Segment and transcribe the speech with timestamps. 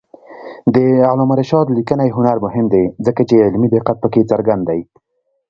[0.75, 0.77] د
[1.09, 4.81] علامه رشاد لیکنی هنر مهم دی ځکه چې علمي دقت پکې څرګند دی.